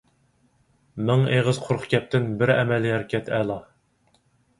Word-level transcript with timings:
مىڭ 1.09 1.25
ئېغىز 1.33 1.59
قۇرۇق 1.65 1.85
گەپتىن 1.91 2.25
بىر 2.39 2.53
ئەمەلىي 2.55 2.95
ھەرىكەت 2.95 3.31
ئەلا. 3.37 3.59